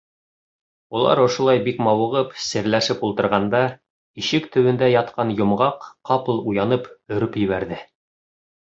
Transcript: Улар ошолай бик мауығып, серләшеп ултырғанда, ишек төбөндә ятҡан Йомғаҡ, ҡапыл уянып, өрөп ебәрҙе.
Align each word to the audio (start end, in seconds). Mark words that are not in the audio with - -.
Улар 0.99 1.19
ошолай 1.25 1.61
бик 1.67 1.81
мауығып, 1.87 2.31
серләшеп 2.45 3.05
ултырғанда, 3.09 3.61
ишек 4.25 4.51
төбөндә 4.57 4.91
ятҡан 4.97 5.37
Йомғаҡ, 5.37 5.89
ҡапыл 6.13 6.45
уянып, 6.55 6.93
өрөп 7.19 7.43
ебәрҙе. 7.47 7.83